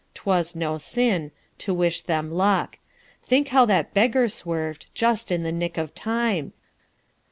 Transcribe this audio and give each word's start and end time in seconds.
'T 0.15 0.23
was 0.25 0.55
no 0.55 0.79
sin 0.79 1.29
To 1.59 1.75
wish 1.75 2.01
them 2.01 2.31
luck. 2.31 2.79
Think 3.21 3.49
how 3.49 3.65
that 3.65 3.93
beggar 3.93 4.29
swerved 4.29 4.87
Just 4.95 5.31
in 5.31 5.43
the 5.43 5.51
nick 5.51 5.77
of 5.77 5.93
time! 5.93 6.53